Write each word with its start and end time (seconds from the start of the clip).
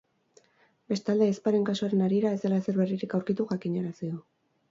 Bestalde, 0.93 1.25
ahizparen 1.25 1.67
kasuaren 1.67 2.01
harira 2.05 2.33
ez 2.37 2.41
dela 2.45 2.59
ezer 2.63 2.79
berririk 2.81 3.15
aurkitu 3.19 3.49
jakinarazi 3.53 4.13
du. 4.15 4.19